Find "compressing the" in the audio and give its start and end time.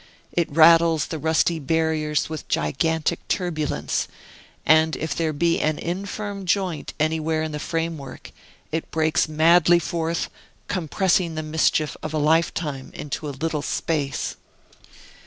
10.67-11.43